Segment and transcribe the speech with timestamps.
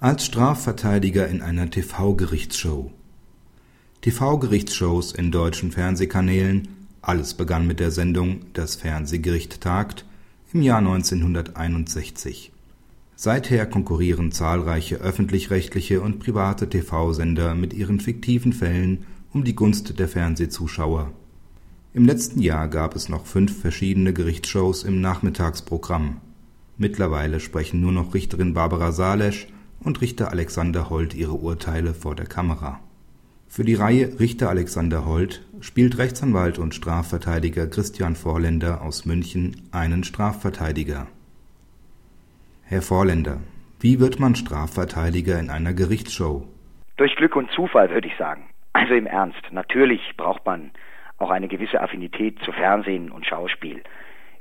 [0.00, 2.90] als Strafverteidiger in einer TV-Gerichtsshow.
[4.00, 6.68] TV-Gerichtsshows in deutschen Fernsehkanälen,
[7.02, 10.06] alles begann mit der Sendung Das Fernsehgericht tagt
[10.54, 12.50] im Jahr 1961.
[13.14, 19.04] Seither konkurrieren zahlreiche öffentlich-rechtliche und private TV-Sender mit ihren fiktiven Fällen
[19.34, 21.12] um die Gunst der Fernsehzuschauer.
[21.92, 26.22] Im letzten Jahr gab es noch fünf verschiedene Gerichtsshows im Nachmittagsprogramm.
[26.78, 29.46] Mittlerweile sprechen nur noch Richterin Barbara Salesch
[29.82, 32.80] und Richter Alexander Holt ihre Urteile vor der Kamera.
[33.48, 40.04] Für die Reihe Richter Alexander Holt spielt Rechtsanwalt und Strafverteidiger Christian Vorländer aus München einen
[40.04, 41.08] Strafverteidiger.
[42.62, 43.38] Herr Vorländer,
[43.80, 46.46] wie wird man Strafverteidiger in einer Gerichtsshow?
[46.96, 48.44] Durch Glück und Zufall, würde ich sagen.
[48.72, 50.70] Also im Ernst, natürlich braucht man
[51.18, 53.82] auch eine gewisse Affinität zu Fernsehen und Schauspiel.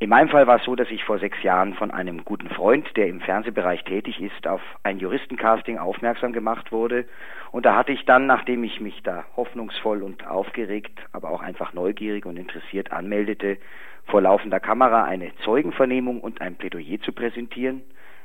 [0.00, 2.86] In meinem Fall war es so, dass ich vor sechs Jahren von einem guten Freund,
[2.96, 7.06] der im Fernsehbereich tätig ist, auf ein Juristencasting aufmerksam gemacht wurde.
[7.52, 11.74] Und da hatte ich dann, nachdem ich mich da hoffnungsvoll und aufgeregt, aber auch einfach
[11.74, 13.58] neugierig und interessiert anmeldete,
[14.06, 17.82] vor laufender Kamera eine Zeugenvernehmung und ein Plädoyer zu präsentieren.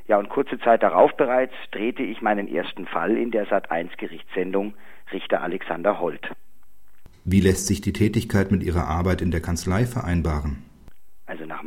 [0.08, 4.74] Ja, und kurze Zeit darauf bereits drehte ich meinen ersten Fall in der Sat1 Gerichtssendung
[5.14, 6.32] Richter Alexander Holt.
[7.26, 10.69] Wie lässt sich die Tätigkeit mit Ihrer Arbeit in der Kanzlei vereinbaren?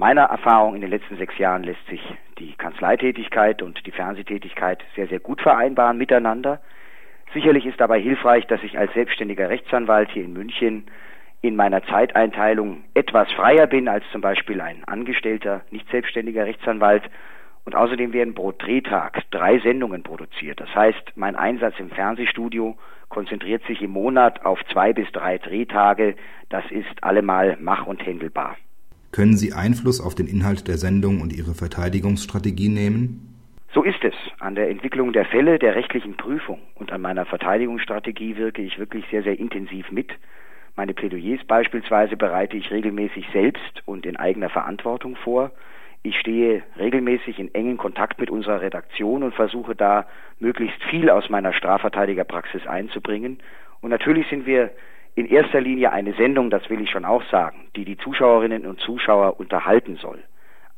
[0.03, 2.00] Meiner Erfahrung in den letzten sechs Jahren lässt sich
[2.41, 6.61] die Kanzleitätigkeit und die Fernsehtätigkeit sehr, sehr gut vereinbaren miteinander.
[7.33, 10.86] Sicherlich ist dabei hilfreich, dass ich als selbstständiger Rechtsanwalt hier in München
[11.41, 17.05] in meiner Zeiteinteilung etwas freier bin als zum Beispiel ein angestellter, nicht selbstständiger Rechtsanwalt.
[17.64, 20.61] Und außerdem werden pro Drehtag drei Sendungen produziert.
[20.61, 22.77] Das heißt, mein Einsatz im Fernsehstudio
[23.09, 26.16] konzentriert sich im Monat auf zwei bis drei Drehtage.
[26.48, 28.56] Das ist allemal mach- und händelbar.
[29.12, 33.28] Können Sie Einfluss auf den Inhalt der Sendung und Ihre Verteidigungsstrategie nehmen?
[33.74, 34.14] So ist es.
[34.41, 39.04] An der Entwicklung der Fälle, der rechtlichen Prüfung und an meiner Verteidigungsstrategie wirke ich wirklich
[39.10, 40.10] sehr, sehr intensiv mit.
[40.77, 45.50] Meine Plädoyers beispielsweise bereite ich regelmäßig selbst und in eigener Verantwortung vor.
[46.03, 50.06] Ich stehe regelmäßig in engen Kontakt mit unserer Redaktion und versuche da
[50.41, 53.41] möglichst viel aus meiner Strafverteidigerpraxis einzubringen.
[53.82, 54.70] Und natürlich sind wir
[55.15, 58.81] in erster Linie eine Sendung, das will ich schon auch sagen, die die Zuschauerinnen und
[58.81, 60.23] Zuschauer unterhalten soll.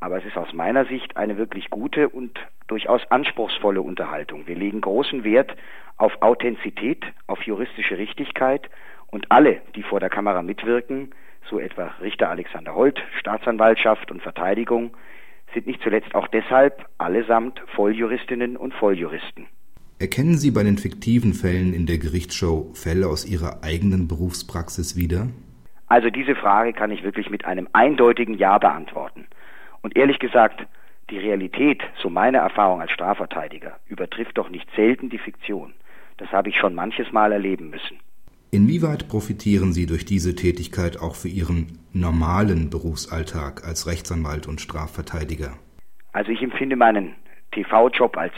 [0.00, 4.46] Aber es ist aus meiner Sicht eine wirklich gute und durchaus anspruchsvolle Unterhaltung.
[4.46, 5.54] Wir legen großen Wert
[5.96, 8.68] auf Authentizität, auf juristische Richtigkeit
[9.06, 11.14] und alle, die vor der Kamera mitwirken,
[11.48, 14.96] so etwa Richter Alexander Holt, Staatsanwaltschaft und Verteidigung,
[15.52, 19.46] sind nicht zuletzt auch deshalb allesamt Volljuristinnen und Volljuristen.
[20.04, 25.28] Erkennen Sie bei den fiktiven Fällen in der Gerichtsshow Fälle aus Ihrer eigenen Berufspraxis wieder?
[25.86, 29.24] Also diese Frage kann ich wirklich mit einem eindeutigen Ja beantworten.
[29.80, 30.66] Und ehrlich gesagt,
[31.08, 35.72] die Realität, so meine Erfahrung als Strafverteidiger, übertrifft doch nicht selten die Fiktion.
[36.18, 37.98] Das habe ich schon manches Mal erleben müssen.
[38.50, 45.54] Inwieweit profitieren Sie durch diese Tätigkeit auch für Ihren normalen Berufsalltag als Rechtsanwalt und Strafverteidiger?
[46.12, 47.14] Also ich empfinde meinen
[47.52, 48.34] TV-Job als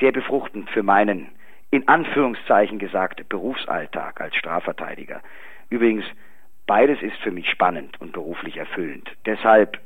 [0.00, 1.28] sehr befruchtend für meinen,
[1.70, 5.20] in Anführungszeichen gesagt, Berufsalltag als Strafverteidiger.
[5.70, 6.04] Übrigens,
[6.66, 9.10] beides ist für mich spannend und beruflich erfüllend.
[9.26, 9.80] Deshalb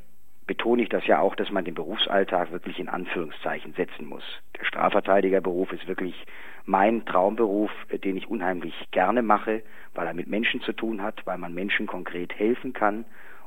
[0.46, 4.24] betone ich das ja auch, dass man den Berufsalltag wirklich in Anführungszeichen setzen muss.
[4.58, 6.26] Der Strafverteidigerberuf ist wirklich
[6.64, 7.70] mein Traumberuf,
[8.04, 9.62] den ich unheimlich gerne mache,
[9.94, 13.04] weil er mit Menschen zu tun hat, weil man Menschen konkret helfen kann.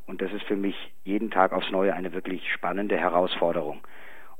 [0.07, 3.81] Und das ist für mich jeden Tag aufs Neue eine wirklich spannende Herausforderung.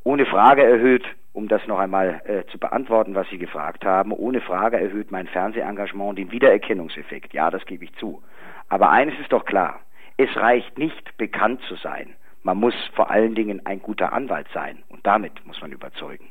[0.03, 4.41] Ohne Frage erhöht, um das noch einmal äh, zu beantworten, was Sie gefragt haben, ohne
[4.41, 7.33] Frage erhöht mein Fernsehengagement den Wiedererkennungseffekt.
[7.33, 8.21] Ja, das gebe ich zu.
[8.69, 9.79] Aber eines ist doch klar.
[10.17, 12.15] Es reicht nicht, bekannt zu sein.
[12.43, 14.79] Man muss vor allen Dingen ein guter Anwalt sein.
[14.89, 16.25] Und damit muss man überzeugen.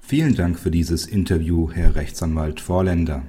[0.00, 3.22] Vielen Dank für dieses Interview, Herr Rechtsanwalt Vorländer.